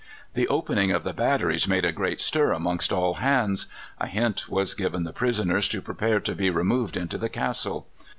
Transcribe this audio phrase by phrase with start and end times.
[0.33, 3.67] The opening of the batteries made a great stir amongst all hands.
[3.99, 7.85] A hint was given the prisoners to prepare to be removed into the castle.